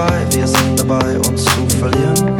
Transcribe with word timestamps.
vorbei, 0.00 0.26
wir 0.30 0.46
sind 0.46 0.78
dabei, 0.78 1.18
uns 1.28 1.44
zu 1.44 1.68
verlieren. 1.78 2.36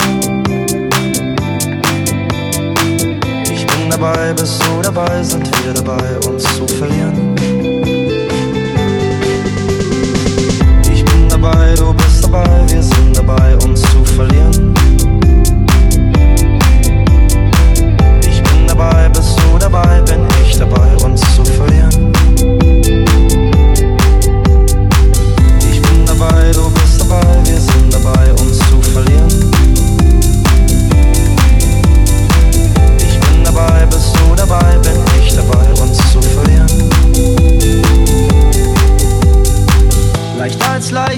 Ich 3.53 3.67
bin 3.67 3.91
dabei, 3.91 4.33
bist 4.33 4.63
du 4.63 4.83
dabei, 4.83 5.23
sind 5.23 5.51
wir 5.65 5.75
dabei, 5.75 6.19
uns 6.29 6.45
zu 6.57 6.67
verlieren. 6.67 7.70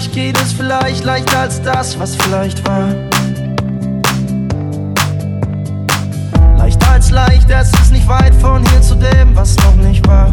Vielleicht 0.03 0.15
geht 0.17 0.43
es 0.43 0.53
vielleicht 0.53 1.05
leichter 1.05 1.39
als 1.39 1.63
das, 1.63 1.97
was 1.97 2.17
vielleicht 2.17 2.67
war. 2.67 2.89
Leichter 6.57 6.91
als 6.91 7.11
leicht, 7.11 7.49
es 7.49 7.71
ist 7.81 7.93
nicht 7.93 8.09
weit 8.09 8.35
von 8.35 8.67
hier 8.69 8.83
zu 8.83 8.97
dem, 8.97 9.37
was 9.37 9.57
noch 9.59 9.77
nicht 9.77 10.05
war. 10.09 10.31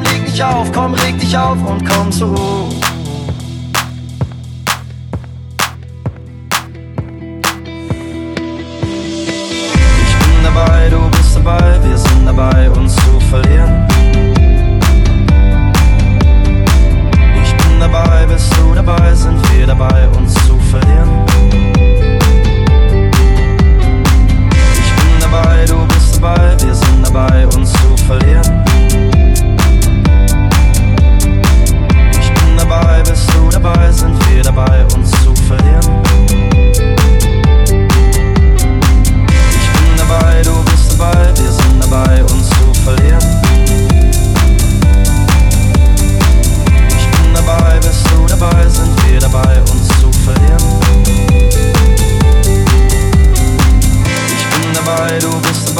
komm, 0.00 0.12
leg 0.12 0.26
dich 0.26 0.44
auf, 0.44 0.72
komm, 0.72 0.94
reg 0.94 1.18
dich 1.18 1.36
auf 1.36 1.58
und 1.64 1.84
komm 1.84 2.12
zu. 2.12 2.79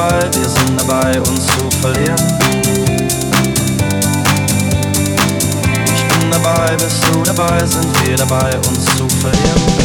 Zufall, 0.00 0.30
wir 0.32 0.48
sind 0.48 0.80
dabei, 0.80 1.20
uns 1.20 1.46
zu 1.46 1.70
verlieren. 1.82 2.16
Ich 5.94 6.04
bin 6.08 6.30
dabei, 6.30 6.74
bist 6.76 7.04
du 7.12 7.22
dabei, 7.22 7.66
sind 7.66 8.06
wir 8.06 8.16
dabei, 8.16 8.56
uns 8.66 8.86
zu 8.96 9.06
verlieren. 9.20 9.79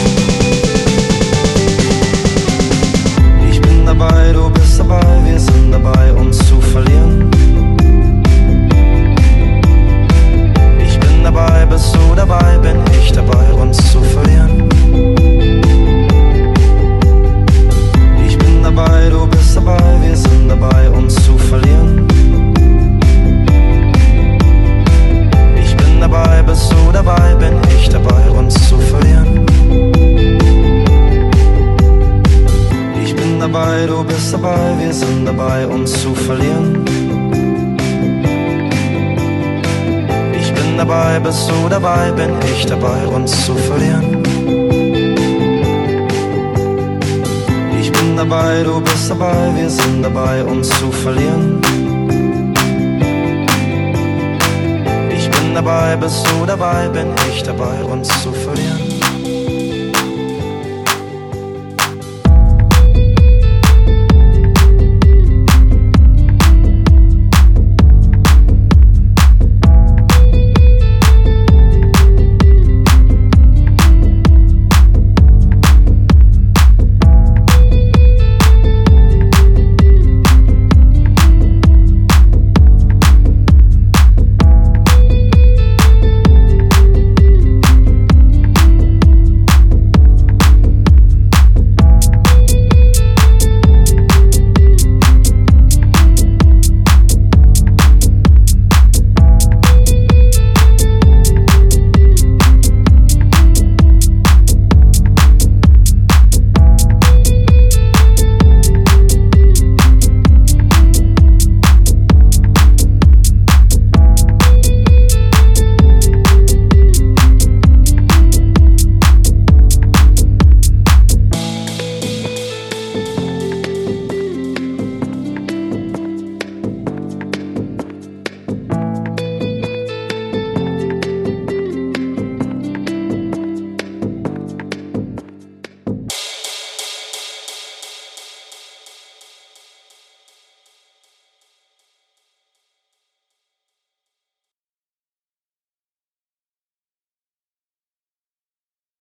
bist 41.26 41.50
du 41.50 41.68
dabei, 41.70 42.12
bin 42.12 42.30
ich 42.54 42.68
dabei, 42.68 43.08
uns 43.08 43.46
zu 43.48 43.56
verlieren. 43.56 44.22
Ich 47.80 47.92
bin 47.92 48.16
dabei, 48.16 48.62
du 48.64 48.80
bist 48.80 49.10
dabei, 49.10 49.52
wir 49.56 49.70
sind 49.70 50.04
dabei, 50.04 50.44
uns 50.44 50.70
zu 50.70 50.92
verlieren. 50.92 51.62
Ich 55.18 55.28
bin 55.32 55.56
dabei, 55.56 55.96
bist 55.96 56.28
du 56.30 56.46
dabei, 56.46 56.88
bin 56.90 57.08
ich 57.32 57.42
dabei, 57.42 57.84
uns 57.84 58.08
zu 58.22 58.32
verlieren. 58.32 59.05